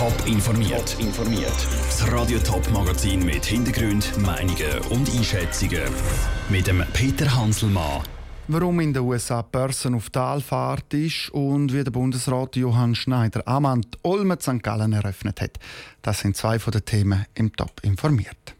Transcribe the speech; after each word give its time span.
Top 0.00 0.26
informiert. 0.26 0.96
Informiert. 0.98 1.52
Das 1.84 2.10
Radio 2.10 2.38
Top 2.38 2.66
Magazin 2.70 3.22
mit 3.22 3.44
Hintergrund, 3.44 4.16
Meinungen 4.16 4.78
und 4.88 5.14
Einschätzungen 5.14 5.82
mit 6.48 6.66
dem 6.66 6.82
Peter 6.94 7.30
Hanselmann. 7.36 8.04
Warum 8.48 8.80
in 8.80 8.94
den 8.94 9.02
USA 9.02 9.42
Börsen 9.42 9.94
auf 9.94 10.08
Talfahrt 10.08 10.94
ist 10.94 11.28
und 11.32 11.74
wie 11.74 11.84
der 11.84 11.90
Bundesrat 11.90 12.56
Johann 12.56 12.94
Schneider 12.94 13.46
Amand 13.46 13.98
Olme 14.02 14.38
St. 14.40 14.62
Gallen 14.62 14.94
eröffnet 14.94 15.42
hat. 15.42 15.58
Das 16.00 16.20
sind 16.20 16.34
zwei 16.34 16.58
von 16.58 16.72
den 16.72 16.86
Themen 16.86 17.26
im 17.34 17.54
Top 17.54 17.82
informiert. 17.82 18.54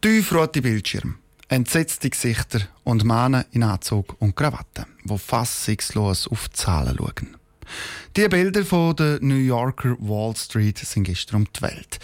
Tiefrote 0.00 0.62
Bildschirme, 0.62 1.16
entsetzte 1.48 2.08
Gesichter 2.08 2.60
und 2.82 3.04
Männer 3.04 3.44
in 3.50 3.62
Anzug 3.62 4.16
und 4.20 4.34
Krawatte, 4.34 4.86
die 5.04 5.18
fassungslos 5.18 6.28
auf 6.28 6.48
die 6.48 6.56
Zahlen 6.56 6.96
schauen. 6.96 7.39
Die 8.20 8.28
Bilder 8.28 8.66
von 8.66 8.94
der 8.96 9.18
New 9.22 9.34
Yorker 9.34 9.96
Wall 9.98 10.36
Street 10.36 10.76
sind 10.76 11.04
gestern 11.04 11.36
um 11.36 11.46
die 11.56 11.62
Welt. 11.62 11.98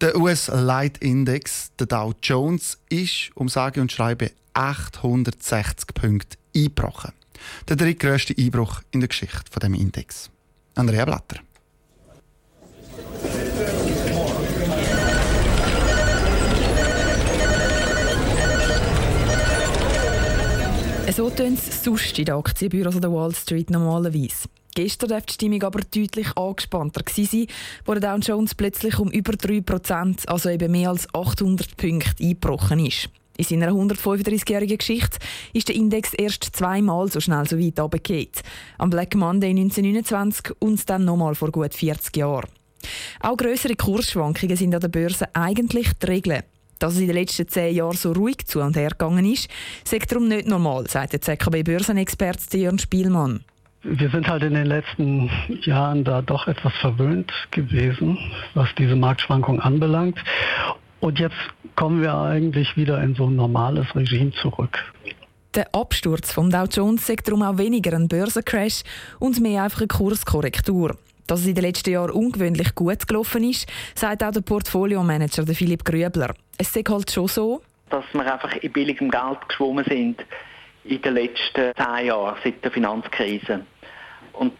Der 0.00 0.16
US 0.16 0.48
Light 0.48 0.96
Index, 0.96 1.72
der 1.78 1.86
Dow 1.86 2.14
Jones, 2.22 2.78
ist 2.88 3.30
um 3.34 3.50
sage 3.50 3.82
und 3.82 3.92
schreibe 3.92 4.30
860 4.54 5.92
Punkte 5.92 6.38
eingebrochen. 6.56 7.12
Der 7.68 7.76
drittgrößte 7.76 8.34
Einbruch 8.38 8.80
in 8.92 9.00
der 9.00 9.08
Geschichte 9.10 9.42
von 9.50 9.60
dem 9.60 9.74
Index. 9.74 10.30
Andrea 10.74 11.04
Blatter. 11.04 11.40
So 21.14 21.28
tönt 21.28 21.58
es 21.58 21.84
sonst 21.84 22.18
in 22.18 22.24
den 22.24 22.36
Aktienbüros 22.36 22.98
der 22.98 23.12
Wall 23.12 23.34
Street 23.34 23.68
normalerweise. 23.68 24.48
Gestern 24.78 25.08
dürfte 25.08 25.26
die 25.26 25.34
Stimmung 25.34 25.62
aber 25.64 25.80
deutlich 25.80 26.36
angespannter 26.36 27.02
sein, 27.12 27.48
wo 27.84 27.94
der 27.94 28.16
Dow 28.16 28.20
Jones 28.20 28.54
plötzlich 28.54 28.96
um 29.00 29.10
über 29.10 29.32
3%, 29.32 30.28
also 30.28 30.50
eben 30.50 30.70
mehr 30.70 30.90
als 30.90 31.12
800 31.12 31.76
Punkte, 31.76 32.22
eingebrochen 32.22 32.86
ist. 32.86 33.08
In 33.38 33.44
seiner 33.44 33.72
135-jährigen 33.72 34.78
Geschichte 34.78 35.18
ist 35.52 35.66
der 35.66 35.74
Index 35.74 36.14
erst 36.14 36.44
zweimal 36.54 37.10
so 37.10 37.18
schnell 37.18 37.48
so 37.48 37.58
weit 37.58 37.80
runtergefallen. 37.80 38.28
Am 38.78 38.90
Black 38.90 39.16
Monday 39.16 39.50
1929 39.50 40.54
und 40.60 40.88
dann 40.88 41.04
nochmal 41.04 41.34
vor 41.34 41.50
gut 41.50 41.74
40 41.74 42.16
Jahren. 42.16 42.48
Auch 43.18 43.36
größere 43.36 43.74
Kursschwankungen 43.74 44.56
sind 44.56 44.76
an 44.76 44.80
der 44.80 44.86
Börse 44.86 45.26
eigentlich 45.34 45.88
die 45.94 46.06
Regel. 46.06 46.44
Dass 46.78 46.94
es 46.94 47.00
in 47.00 47.08
den 47.08 47.16
letzten 47.16 47.48
zehn 47.48 47.74
Jahren 47.74 47.96
so 47.96 48.12
ruhig 48.12 48.46
zu 48.46 48.60
und 48.60 48.76
her 48.76 48.90
gegangen 48.90 49.24
ist, 49.24 49.48
sagt 49.82 50.12
darum 50.12 50.28
nicht 50.28 50.46
normal, 50.46 50.88
sagt 50.88 51.14
der 51.14 51.20
ZKB-Börsenexperte 51.20 52.58
Jörn 52.58 52.78
Spielmann. 52.78 53.44
Wir 53.82 54.10
sind 54.10 54.28
halt 54.28 54.42
in 54.42 54.54
den 54.54 54.66
letzten 54.66 55.30
Jahren 55.62 56.02
da 56.02 56.20
doch 56.20 56.48
etwas 56.48 56.72
verwöhnt 56.80 57.32
gewesen, 57.52 58.18
was 58.54 58.68
diese 58.76 58.96
Marktschwankung 58.96 59.60
anbelangt. 59.60 60.18
Und 61.00 61.20
jetzt 61.20 61.36
kommen 61.76 62.02
wir 62.02 62.14
eigentlich 62.14 62.76
wieder 62.76 63.00
in 63.00 63.14
so 63.14 63.26
ein 63.26 63.36
normales 63.36 63.86
Regime 63.94 64.32
zurück. 64.32 64.84
Der 65.54 65.72
Absturz 65.74 66.32
vom 66.32 66.50
Dow 66.50 66.64
Jones 66.64 67.06
sagt 67.06 67.28
darum 67.28 67.42
auch 67.42 67.56
weniger 67.56 67.94
ein 67.94 68.08
Börsencrash 68.08 68.82
und 69.20 69.40
mehr 69.40 69.62
einfach 69.62 69.80
eine 69.80 69.88
Kurskorrektur. 69.88 70.96
Dass 71.28 71.40
es 71.40 71.46
in 71.46 71.54
den 71.54 71.64
letzten 71.64 71.90
Jahren 71.90 72.10
ungewöhnlich 72.10 72.74
gut 72.74 73.06
gelaufen 73.06 73.44
ist, 73.44 73.68
sagt 73.94 74.24
auch 74.24 74.32
der 74.32 74.40
Portfoliomanager 74.40 75.46
Philipp 75.46 75.84
Grübler. 75.84 76.34
Es 76.58 76.74
ist 76.74 76.88
halt 76.88 77.10
schon 77.10 77.28
so, 77.28 77.62
dass 77.90 78.04
wir 78.12 78.32
einfach 78.32 78.54
in 78.56 78.72
billigem 78.72 79.10
Geld 79.10 79.48
geschwommen 79.48 79.84
sind 79.88 80.24
in 80.88 81.02
den 81.02 81.14
letzten 81.14 81.72
zehn 81.76 82.06
Jahren 82.06 82.36
seit 82.42 82.64
der 82.64 82.70
Finanzkrise. 82.70 83.64
Und 84.32 84.54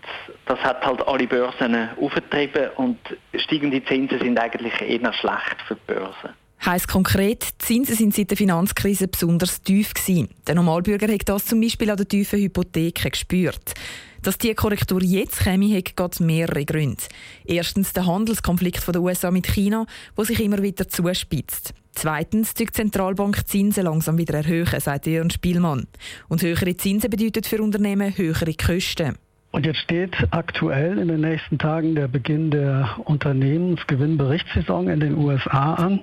das 0.46 0.58
hat 0.60 0.84
halt 0.84 1.06
alle 1.06 1.26
Börsen 1.26 1.88
aufgetrieben 2.00 2.70
und 2.76 2.98
steigende 3.36 3.84
Zinsen 3.84 4.18
sind 4.18 4.38
eigentlich 4.38 4.80
eher 4.80 5.12
schlecht 5.12 5.56
für 5.66 5.76
die 5.76 5.92
Börsen. 5.92 6.30
Heißt 6.64 6.88
konkret, 6.88 7.44
die 7.44 7.64
Zinsen 7.64 7.94
sind 7.94 8.14
seit 8.14 8.30
der 8.30 8.36
Finanzkrise 8.36 9.06
besonders 9.06 9.62
tief 9.62 9.94
gewesen. 9.94 10.28
Der 10.46 10.56
Normalbürger 10.56 11.12
hat 11.12 11.28
das 11.28 11.46
zum 11.46 11.60
Beispiel 11.60 11.88
an 11.90 11.96
der 11.96 12.08
tiefen 12.08 12.40
Hypotheken 12.40 13.10
gespürt. 13.10 13.74
Dass 14.22 14.38
die 14.38 14.52
Korrektur 14.54 15.00
jetzt 15.00 15.44
käme, 15.44 15.76
hat 15.76 15.96
gerade 15.96 16.22
mehrere 16.24 16.64
Gründe. 16.64 17.04
Erstens 17.44 17.92
der 17.92 18.06
Handelskonflikt 18.06 18.86
der 18.92 19.00
USA 19.00 19.30
mit 19.30 19.46
China, 19.46 19.86
wo 20.16 20.24
sich 20.24 20.40
immer 20.40 20.60
wieder 20.60 20.88
zuspitzt. 20.88 21.72
Zweitens 22.00 22.54
die 22.54 22.66
Zentralbank 22.66 23.48
Zinsen 23.48 23.82
langsam 23.82 24.18
wieder 24.18 24.34
erhöhen, 24.34 24.68
sagt 24.78 25.08
Jörn 25.08 25.30
Spielmann. 25.30 25.88
Und 26.28 26.42
höhere 26.42 26.76
Zinsen 26.76 27.10
bedeutet 27.10 27.48
für 27.48 27.60
Unternehmen 27.60 28.16
höhere 28.16 28.54
Kosten. 28.54 29.16
Und 29.50 29.66
jetzt 29.66 29.80
steht 29.80 30.14
aktuell 30.30 30.96
in 30.98 31.08
den 31.08 31.22
nächsten 31.22 31.58
Tagen 31.58 31.96
der 31.96 32.06
Beginn 32.06 32.52
der 32.52 33.00
Unternehmensgewinnberichtssaison 33.04 34.88
in 34.88 35.00
den 35.00 35.18
USA 35.18 35.74
an. 35.74 36.02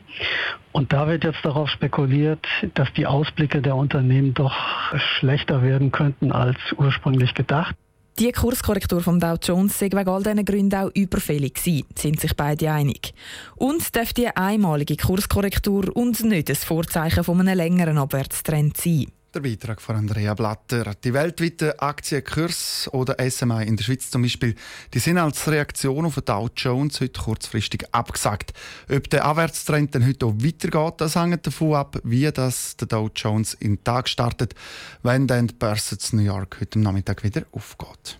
Und 0.73 0.91
da 0.91 1.07
wird 1.07 1.23
jetzt 1.23 1.45
darauf 1.45 1.69
spekuliert, 1.69 2.45
dass 2.73 2.91
die 2.97 3.07
Ausblicke 3.07 3.61
der 3.61 3.77
Unternehmen 3.77 4.33
doch 4.33 4.53
schlechter 4.97 5.63
werden 5.63 5.93
könnten 5.93 6.33
als 6.33 6.57
ursprünglich 6.77 7.33
gedacht. 7.35 7.73
Die 8.17 8.31
Kurskorrektur 8.31 9.01
von 9.01 9.19
Dow 9.19 9.35
Jones 9.43 9.77
sei 9.77 9.87
wegen 9.91 10.07
all 10.07 10.23
diesen 10.23 10.45
Gründen 10.45 10.79
auch 10.79 10.91
überfällig 10.93 11.55
gewesen, 11.55 11.85
sind 11.97 12.21
sich 12.21 12.33
beide 12.33 12.71
einig. 12.71 13.13
Und 13.57 13.93
darf 13.93 14.13
die 14.13 14.29
einmalige 14.29 14.95
Kurskorrektur 14.95 15.93
und 15.93 16.23
nicht 16.23 16.47
das 16.47 16.63
Vorzeichen 16.63 17.25
von 17.25 17.41
einem 17.41 17.57
längeren 17.57 17.97
Abwärtstrend 17.97 18.77
sein. 18.77 19.07
Der 19.35 19.41
Beitrag 19.41 19.81
von 19.81 19.97
Andrea 19.97 20.33
Blatter. 20.33 20.93
Die 21.03 21.13
weltweiten 21.13 21.77
Aktienkurs 21.77 22.89
oder 22.93 23.17
SMI 23.29 23.65
in 23.65 23.75
der 23.75 23.83
Schweiz 23.83 24.09
zum 24.09 24.21
Beispiel, 24.21 24.55
die 24.93 24.99
sind 24.99 25.17
als 25.17 25.45
Reaktion 25.49 26.05
auf 26.05 26.15
den 26.15 26.23
Dow 26.23 26.49
Jones 26.55 27.01
heute 27.01 27.19
kurzfristig 27.19 27.83
abgesagt. 27.91 28.53
Ob 28.89 29.09
der 29.09 29.25
Abwärtstrend 29.25 29.93
dann 29.93 30.07
heute 30.07 30.27
auch 30.27 30.35
weitergeht, 30.35 31.01
das 31.01 31.17
hängt 31.17 31.45
davon 31.45 31.73
ab, 31.73 31.99
wie 32.05 32.31
das 32.31 32.77
der 32.77 32.87
Dow 32.87 33.09
Jones 33.13 33.55
in 33.55 33.75
den 33.75 33.83
Tag 33.83 34.07
startet, 34.07 34.55
wenn 35.03 35.27
dann 35.27 35.47
die 35.47 35.55
Börse 35.55 35.97
in 36.13 36.19
New 36.19 36.23
York 36.23 36.55
heute 36.61 36.79
Nachmittag 36.79 37.21
wieder 37.25 37.43
aufgeht. 37.51 38.17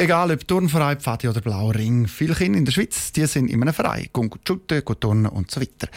Egal 0.00 0.30
ob 0.30 0.46
Turnverein, 0.46 1.00
Pfadi 1.00 1.26
oder 1.26 1.40
Blauer 1.40 1.74
Ring, 1.74 2.06
viele 2.06 2.32
Kinder 2.32 2.56
in 2.56 2.64
der 2.64 2.70
Schweiz 2.70 3.10
die 3.10 3.26
sind 3.26 3.50
in 3.50 3.60
einem 3.60 3.74
Verein, 3.74 4.06
gehen 4.14 4.30
shooten, 4.46 4.84
gehen 4.84 5.00
turnen 5.00 5.26
und 5.26 5.50
so 5.50 5.60
weiter. 5.60 5.88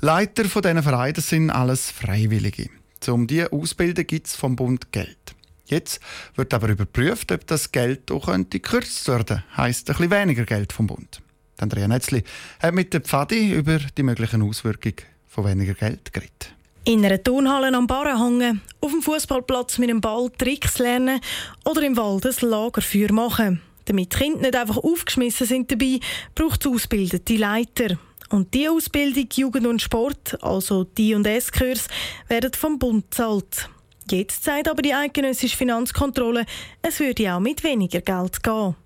Leiter 0.00 0.44
von 0.44 0.60
diesen 0.60 0.82
Vereinen 0.82 1.22
sind 1.22 1.48
alles 1.48 1.90
Freiwillige. 1.90 2.68
Um 3.08 3.26
diese 3.26 3.50
auszubilden 3.52 4.06
gibt 4.06 4.26
es 4.26 4.36
vom 4.36 4.56
Bund 4.56 4.92
Geld. 4.92 5.34
Jetzt 5.64 6.00
wird 6.34 6.52
aber 6.52 6.68
überprüft, 6.68 7.32
ob 7.32 7.46
das 7.46 7.72
Geld 7.72 8.10
auch 8.12 8.26
gekürzt 8.50 9.08
werden 9.08 9.26
könnte. 9.26 9.44
Heisst 9.56 9.88
ein 9.88 9.96
bisschen 9.96 10.10
weniger 10.10 10.44
Geld 10.44 10.74
vom 10.74 10.86
Bund. 10.86 11.22
Andrea 11.56 11.88
Netzli 11.88 12.24
hat 12.60 12.74
mit 12.74 12.92
der 12.92 13.00
Pfadi 13.00 13.54
über 13.54 13.78
die 13.78 14.02
möglichen 14.02 14.42
Auswirkungen 14.42 14.96
von 15.26 15.46
weniger 15.46 15.72
Geld 15.72 16.12
geredet. 16.12 16.35
In 16.88 17.04
einer 17.04 17.20
Turnhalle 17.20 17.76
am 17.76 17.88
Barren 17.88 18.22
hängen, 18.22 18.62
auf 18.80 18.92
dem 18.92 19.02
Fußballplatz 19.02 19.78
mit 19.78 19.90
einem 19.90 20.00
Ball 20.00 20.30
Tricks 20.38 20.78
lernen 20.78 21.20
oder 21.64 21.82
im 21.82 21.96
Wald 21.96 22.24
ein 22.24 22.48
Lagerfeuer 22.48 23.10
machen. 23.10 23.60
Damit 23.86 24.12
die 24.12 24.16
Kinder 24.16 24.42
nicht 24.42 24.54
einfach 24.54 24.76
aufgeschmissen 24.76 25.48
sind 25.48 25.72
dabei, 25.72 25.98
braucht 26.36 26.64
es 26.64 26.70
ausgebildete 26.70 27.38
Leiter. 27.38 27.98
Und 28.30 28.54
die 28.54 28.68
Ausbildung 28.68 29.26
Jugend 29.34 29.66
und 29.66 29.82
Sport, 29.82 30.40
also 30.44 30.84
die 30.84 31.16
und 31.16 31.26
S-Kurs, 31.26 31.88
werden 32.28 32.52
vom 32.54 32.78
Bund 32.78 33.10
gezahlt. 33.10 33.68
Jetzt 34.08 34.44
sagt 34.44 34.68
aber 34.68 34.80
die 34.80 34.94
eidgenössische 34.94 35.56
Finanzkontrolle, 35.56 36.46
es 36.82 37.00
würde 37.00 37.34
auch 37.34 37.40
mit 37.40 37.64
weniger 37.64 38.00
Geld 38.00 38.44
gehen. 38.44 38.76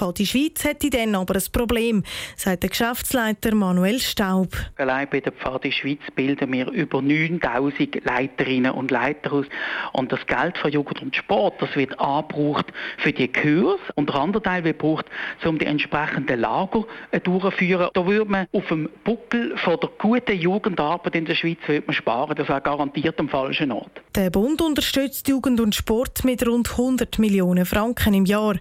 Die 0.00 0.26
Schweiz 0.26 0.64
hätte 0.64 0.90
dann 0.90 1.14
aber 1.14 1.36
ein 1.36 1.42
Problem, 1.52 2.02
sagt 2.36 2.62
der 2.62 2.70
Geschäftsleiter 2.70 3.54
Manuel 3.54 3.98
Staub. 3.98 4.48
Allein 4.76 5.08
bei 5.08 5.20
der 5.20 5.32
Pfadi 5.32 5.72
Schweiz 5.72 6.00
bilden 6.14 6.52
wir 6.52 6.70
über 6.70 7.00
9000 7.00 8.04
Leiterinnen 8.04 8.72
und 8.72 8.90
Leiter 8.90 9.32
aus. 9.32 9.46
Und 9.92 10.12
das 10.12 10.26
Geld 10.26 10.58
für 10.58 10.68
Jugend 10.68 11.02
und 11.02 11.16
Sport, 11.16 11.60
das 11.60 11.74
wird 11.76 11.98
angebraucht 11.98 12.66
für 12.98 13.12
die 13.12 13.28
Kurs 13.28 13.80
und 13.94 14.08
der 14.08 14.16
andere 14.16 14.42
Teil 14.42 14.64
wird 14.64 14.78
gebraucht, 14.78 15.06
um 15.44 15.58
die 15.58 15.66
entsprechenden 15.66 16.40
Lager 16.40 16.84
äh, 17.10 17.20
durchzuführen. 17.20 17.88
Da 17.94 18.06
würde 18.06 18.30
man 18.30 18.46
auf 18.52 18.66
dem 18.68 18.88
Buckel 19.04 19.56
von 19.56 19.78
der 19.80 19.90
guten 19.98 20.38
Jugendarbeit 20.38 21.14
in 21.14 21.24
der 21.24 21.34
Schweiz 21.34 21.58
würde 21.66 21.86
man 21.86 21.94
sparen. 21.94 22.36
Das 22.36 22.48
wäre 22.48 22.60
garantiert 22.60 23.18
am 23.18 23.28
falschen 23.28 23.72
Ort. 23.72 23.90
Der 24.14 24.30
Bund 24.30 24.60
unterstützt 24.60 25.28
Jugend 25.28 25.60
und 25.60 25.74
Sport 25.74 26.24
mit 26.24 26.46
rund 26.46 26.70
100 26.70 27.18
Millionen 27.18 27.66
Franken 27.66 28.14
im 28.14 28.24
Jahr. 28.24 28.56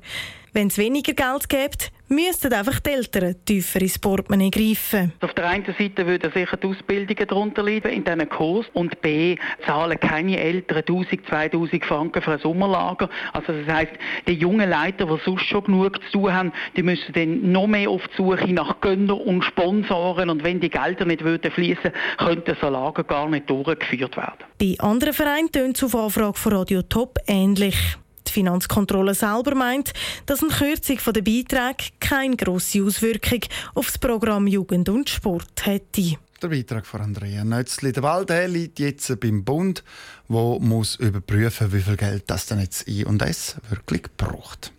Wenn 0.56 0.68
es 0.68 0.78
weniger 0.78 1.12
Geld 1.12 1.50
gibt, 1.50 1.92
müssten 2.08 2.54
einfach 2.54 2.80
die 2.80 2.92
Eltern 2.92 3.36
tiefer 3.44 3.82
ins 3.82 4.00
Portemonnaie 4.00 4.52
greifen. 4.52 5.12
Auf 5.20 5.34
der 5.34 5.50
einen 5.50 5.66
Seite 5.78 6.08
würden 6.08 6.32
sicher 6.32 6.56
die 6.56 6.68
Ausbildungen 6.68 7.28
darunter 7.28 7.62
leiden 7.62 7.92
in 7.92 8.06
diesen 8.06 8.30
Kurs 8.30 8.66
und 8.72 9.02
B 9.02 9.36
zahlen 9.66 10.00
keine 10.00 10.40
Eltern 10.40 10.78
1000, 10.78 11.28
2000 11.28 11.84
Franken 11.84 12.22
für 12.22 12.32
ein 12.32 12.40
Sommerlager. 12.40 13.10
Also 13.34 13.52
das 13.52 13.68
heisst, 13.68 13.92
die 14.30 14.32
jungen 14.32 14.70
Leiter, 14.70 15.08
die 15.08 15.22
sonst 15.26 15.44
schon 15.44 15.66
genug 15.66 16.02
zu 16.06 16.20
tun 16.20 16.34
haben, 16.34 16.54
die 16.78 16.84
müssen 16.84 17.12
dann 17.12 17.52
noch 17.52 17.68
mehr 17.68 17.90
auf 17.90 18.08
die 18.08 18.16
Suche 18.16 18.54
nach 18.54 18.80
Gönner 18.80 19.20
und 19.20 19.44
Sponsoren 19.44 20.30
und 20.30 20.46
wenn 20.46 20.62
die 20.62 20.70
Gelder 20.70 21.04
nicht 21.04 21.22
würden 21.22 21.52
fließen, 21.52 21.92
könnte 22.18 22.56
so 22.62 22.70
Lager 22.70 23.04
gar 23.04 23.28
nicht 23.28 23.50
durchgeführt 23.50 24.16
werden. 24.16 24.46
Bei 24.58 24.76
anderen 24.80 25.14
Vereinen 25.14 25.52
tönt 25.52 25.76
es 25.76 25.84
auf 25.84 25.94
Anfrage 25.94 26.40
von 26.40 26.54
Radio 26.54 26.82
Top 26.82 27.18
ähnlich. 27.28 27.98
Die 28.28 28.32
Finanzkontrolle 28.32 29.14
selber 29.14 29.56
meint, 29.56 29.94
dass 30.26 30.42
eine 30.42 30.52
Kürzung 30.52 31.00
der 31.14 31.22
Beiträge 31.22 31.92
keine 32.00 32.36
grosse 32.36 32.84
Auswirkung 32.84 33.42
auf 33.74 33.88
das 33.88 33.98
Programm 33.98 34.48
Jugend 34.48 34.90
und 34.90 35.10
Sport 35.10 35.66
hätte. 35.66 36.18
Der 36.42 36.50
Beitrag 36.50 36.86
von 36.86 37.02
Andrea 37.02 37.44
Nötzli. 37.44 37.92
Der 37.92 38.04
Wald 38.04 38.30
liegt 38.50 38.80
jetzt 38.80 39.20
beim 39.20 39.44
Bund, 39.44 39.84
wo 40.28 40.60
muss 40.60 40.96
überprüfen, 40.98 41.72
wie 41.72 41.82
viel 41.82 41.96
Geld 41.96 42.24
das 42.28 42.46
dann 42.46 42.60
jetzt 42.60 42.88
I 42.88 43.06
und 43.06 43.22
S 43.22 43.56
wirklich 43.70 44.04
braucht. 44.18 44.74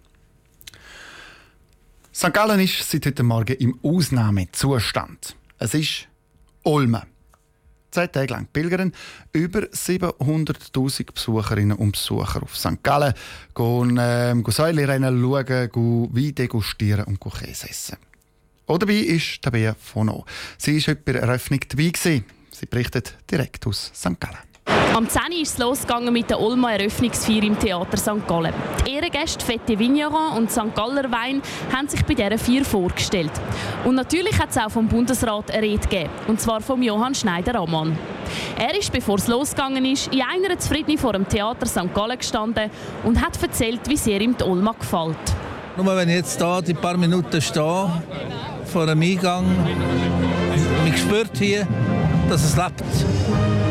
St. 2.15 2.33
Gallen 2.33 2.61
ist 2.61 2.91
seit 2.91 3.07
heute 3.07 3.23
Morgen 3.23 3.57
im 3.57 3.79
Ausnahmezustand. 3.83 5.37
Es 5.59 5.75
ist 5.75 6.09
Olme. 6.63 7.07
Zehn 7.97 8.13
Tage 8.13 8.35
lang 8.35 8.47
pilgern 8.53 8.93
über 9.33 9.61
700.000 9.61 11.15
Besucherinnen 11.15 11.79
und 11.79 11.93
Besucher 11.93 12.43
auf 12.43 12.55
St. 12.55 12.83
Gallen. 12.83 13.15
Gehen, 13.55 13.97
äh, 13.97 14.35
gehen 14.35 14.53
Säule 14.53 14.87
rennen, 14.87 15.19
schauen, 15.19 15.47
gehen 15.47 16.15
Wein 16.15 16.35
degustieren 16.35 17.07
und 17.07 17.21
Käse 17.21 17.71
essen. 17.71 17.97
Auch 18.67 18.77
dabei 18.77 18.97
ist 18.97 19.41
Tabea 19.41 19.75
Fono. 19.81 20.27
Sie 20.59 20.75
war 20.75 20.89
heute 20.89 21.03
bei 21.03 21.13
der 21.13 21.23
Eröffnung 21.23 21.61
dabei. 21.67 21.91
Sie 21.95 22.23
berichtet 22.69 23.17
direkt 23.31 23.67
aus 23.67 23.93
St. 23.95 24.21
Gallen. 24.21 24.56
Am 24.95 25.09
10. 25.09 25.23
ist 25.43 25.53
es 25.53 25.59
losgegangen 25.59 26.13
mit 26.13 26.31
der 26.31 26.41
Olma 26.41 26.73
Eröffnungsfeier 26.73 27.43
im 27.43 27.59
Theater 27.59 27.97
St. 27.97 28.27
Gallen. 28.27 28.55
Die 28.87 28.93
Ehrengäste 28.95 29.45
Fette 29.45 29.79
Vigneron 29.79 30.37
und 30.37 30.51
St. 30.51 30.75
Galler 30.75 31.11
Wein 31.11 31.43
haben 31.75 31.89
sich 31.89 32.03
bei 32.05 32.15
dieser 32.15 32.39
Feier 32.39 32.65
vorgestellt. 32.65 33.33
Und 33.85 33.97
natürlich 33.97 34.39
hat 34.39 34.51
es 34.51 34.59
auch 34.59 34.71
vom 34.71 34.89
Bundesrat 34.89 35.51
eine 35.51 35.63
Rede 35.63 35.87
gegeben, 35.87 36.11
und 36.29 36.41
zwar 36.41 36.61
vom 36.61 36.83
Johann 36.83 37.15
Schneider-Ammann. 37.15 37.99
Er 38.59 38.77
ist, 38.79 38.91
bevor 38.91 39.17
es 39.17 39.27
losgegangen 39.27 39.85
ist, 39.85 40.13
in 40.13 40.23
einer 40.23 40.59
Zufrieden 40.59 40.97
vor 40.97 41.13
dem 41.13 41.29
Theater 41.29 41.67
St. 41.67 41.93
Gallen 41.95 42.19
gestanden 42.19 42.71
und 43.05 43.21
hat 43.21 43.41
erzählt, 43.43 43.81
wie 43.89 43.97
sehr 43.97 44.21
ihm 44.21 44.37
die 44.37 44.45
Olma 44.45 44.73
gefällt. 44.73 45.17
Nur 45.77 45.95
wenn 45.95 46.09
ich 46.09 46.17
jetzt 46.17 46.41
hier 46.41 46.63
die 46.63 46.75
paar 46.75 46.97
Minuten 46.97 47.41
stehe, 47.41 47.91
vor 48.65 48.87
dem 48.87 49.03
Eingang, 49.03 49.45
man 50.85 50.97
spürt 50.97 51.37
hier, 51.37 51.67
dass 52.29 52.45
es 52.45 52.57
lebt. 52.57 53.66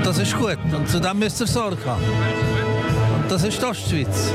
Und 0.00 0.06
das 0.06 0.18
ist 0.18 0.34
gut. 0.34 0.56
Und 0.74 0.88
zu 0.88 0.98
dem 0.98 1.18
müsst 1.18 1.38
ihr 1.42 1.46
Sorge 1.46 1.84
haben. 1.84 2.02
Und 3.22 3.30
das 3.30 3.44
ist 3.44 3.62
Ostschweiz. 3.62 4.32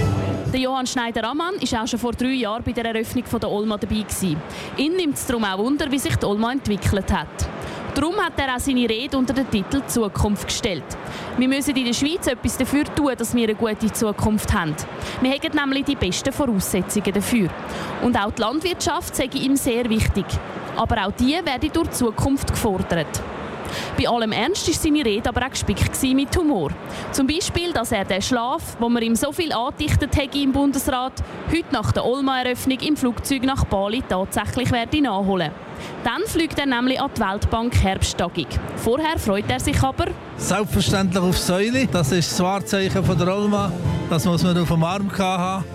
Der 0.54 0.60
Johann 0.60 0.86
Schneider-Ammann 0.86 1.56
war 1.60 1.84
auch 1.84 1.88
schon 1.88 1.98
vor 1.98 2.12
drei 2.12 2.34
Jahren 2.34 2.62
bei 2.62 2.72
der 2.72 2.86
Eröffnung 2.86 3.24
der 3.42 3.50
Olma 3.50 3.76
dabei. 3.76 4.04
Gewesen. 4.04 4.38
Ihn 4.78 4.96
nimmt 4.96 5.16
es 5.16 5.26
darum 5.26 5.44
auch 5.44 5.58
Wunder, 5.58 5.90
wie 5.90 5.98
sich 5.98 6.16
die 6.18 6.26
Olma 6.28 6.52
entwickelt 6.52 7.12
hat. 7.12 7.50
Darum 7.96 8.16
hat 8.18 8.34
er 8.38 8.56
auch 8.56 8.60
seine 8.60 8.88
Rede 8.88 9.18
unter 9.18 9.34
den 9.34 9.50
Titel 9.50 9.82
Zukunft 9.88 10.50
gestellt. 10.50 10.84
Wir 11.36 11.48
müssen 11.48 11.76
in 11.76 11.86
der 11.86 11.94
Schweiz 11.94 12.28
etwas 12.28 12.58
dafür 12.58 12.84
tun, 12.84 13.14
dass 13.18 13.34
wir 13.34 13.46
eine 13.46 13.56
gute 13.56 13.92
Zukunft 13.92 14.54
haben. 14.54 14.76
Wir 15.22 15.32
haben 15.32 15.56
nämlich 15.56 15.86
die 15.86 15.96
besten 15.96 16.32
Voraussetzungen 16.32 17.12
dafür. 17.12 17.50
Und 18.04 18.16
auch 18.16 18.32
die 18.32 18.42
Landwirtschaft 18.42 19.16
sei 19.16 19.30
ihm 19.34 19.56
sehr 19.56 19.90
wichtig. 19.90 20.26
Aber 20.76 21.08
auch 21.08 21.12
die 21.14 21.34
werden 21.44 21.72
durch 21.74 21.88
die 21.88 21.96
Zukunft 21.96 22.52
gefordert. 22.52 23.24
Bei 23.98 24.08
allem 24.08 24.32
Ernst 24.32 24.68
war 24.68 24.74
seine 24.74 25.06
Rede 25.06 25.30
aber 25.30 25.46
auch 25.46 25.50
gespickt 25.50 26.04
mit 26.14 26.36
Humor. 26.38 26.72
Zum 27.12 27.28
Beispiel, 27.28 27.74
dass 27.74 27.92
er 27.92 28.06
den 28.06 28.22
Schlaf, 28.22 28.78
wo 28.80 28.90
man 28.90 29.04
ihm 29.04 29.16
so 29.16 29.32
viel 29.32 29.52
angedichtet 29.52 30.16
hätte 30.16 30.38
im 30.38 30.52
Bundesrat, 30.52 31.14
heute 31.50 31.72
nach 31.72 31.92
der 31.92 32.06
Olma-Eröffnung 32.06 32.80
im 32.80 32.98
Flugzeug 32.98 33.44
nach 33.44 33.66
Bali 33.66 34.04
tatsächlich 34.08 34.72
werde 34.72 35.02
nachholen. 35.02 35.52
Dann 36.04 36.22
fliegt 36.26 36.58
er 36.60 36.66
nämlich 36.66 37.00
an 37.02 37.12
die 37.16 37.22
Weltbank 37.22 37.76
Herbsttagung. 37.82 38.48
Vorher 38.78 39.18
freut 39.18 39.50
er 39.50 39.60
sich 39.60 39.82
aber... 39.82 40.06
Selbstverständlich 40.38 41.24
auf 41.24 41.38
Säule. 41.38 41.88
Das 41.88 42.12
ist 42.12 42.32
das 42.32 42.40
Wahrzeichen 42.40 43.04
von 43.04 43.18
der 43.18 43.36
Olma. 43.36 43.72
Das 44.10 44.26
muss 44.26 44.44
man 44.44 44.58
auf 44.58 44.68
dem 44.68 44.84
Arm 44.84 45.12
haben. 45.18 45.66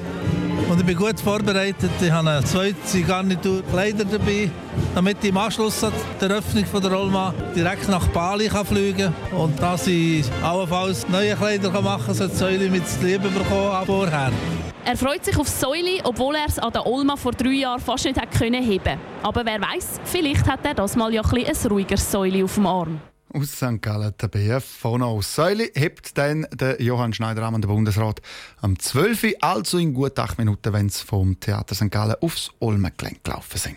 Und 0.70 0.78
ich 0.78 0.86
bin 0.86 0.96
gut 0.96 1.18
vorbereitet. 1.18 1.90
Ich 2.00 2.10
habe 2.10 2.30
eine 2.30 2.44
zweite 2.44 3.02
Garnitur 3.02 3.62
Kleider 3.72 4.04
dabei, 4.04 4.50
damit 4.94 5.18
ich 5.22 5.30
im 5.30 5.36
Anschluss 5.36 5.82
an 5.84 5.92
die 6.20 6.24
Eröffnung 6.24 6.64
von 6.66 6.82
der 6.82 6.92
Olma 6.92 7.34
direkt 7.54 7.88
nach 7.88 8.06
Bali 8.08 8.48
kann 8.48 8.66
fliegen 8.66 9.12
kann. 9.30 9.38
Und 9.38 9.60
dass 9.60 9.86
ich 9.86 10.24
allenfalls 10.42 11.08
neue 11.08 11.34
Kleider 11.36 11.70
machen 11.80 12.06
kann, 12.06 12.14
sollte 12.14 12.36
Säule 12.36 12.68
mit 12.68 12.82
Liebe 13.02 13.28
bekommen 13.28 13.86
vorher. 13.86 14.32
Er 14.84 14.96
freut 14.96 15.24
sich 15.24 15.36
auf 15.36 15.48
Säule, 15.48 16.00
obwohl 16.04 16.34
er 16.36 16.46
es 16.48 16.58
an 16.58 16.72
der 16.72 16.86
Olma 16.86 17.16
vor 17.16 17.32
drei 17.32 17.50
Jahren 17.50 17.80
fast 17.80 18.06
nicht 18.06 18.20
hätte 18.20 18.44
heben 18.44 18.82
können. 18.82 19.00
Aber 19.22 19.44
wer 19.44 19.60
weiß, 19.60 20.00
vielleicht 20.04 20.46
hat 20.46 20.64
er 20.64 20.74
das 20.74 20.96
mal 20.96 21.12
ja 21.12 21.22
ein, 21.22 21.46
ein 21.46 21.70
ruhigeres 21.70 22.10
Säule 22.10 22.44
auf 22.44 22.54
dem 22.54 22.66
Arm. 22.66 23.00
Aus 23.32 23.52
St. 23.52 23.80
Gallen, 23.80 24.12
der 24.20 24.26
BF 24.26 24.64
von 24.64 25.02
aus 25.02 25.36
Säule, 25.36 25.70
hebt 25.74 26.18
dann 26.18 26.48
der 26.52 26.82
Johann 26.82 27.12
Schneider 27.12 27.44
am 27.44 27.60
Bundesrat 27.60 28.20
am 28.60 28.76
12. 28.76 29.22
Uhr, 29.22 29.30
also 29.40 29.78
in 29.78 29.94
gut 29.94 30.18
acht 30.18 30.36
Minuten, 30.36 30.72
wenn 30.72 30.88
sie 30.88 31.04
vom 31.04 31.38
Theater 31.38 31.76
St. 31.76 31.92
Gallen 31.92 32.16
aufs 32.20 32.50
Olmengelenk 32.58 33.22
gelaufen 33.22 33.58
sind. 33.58 33.76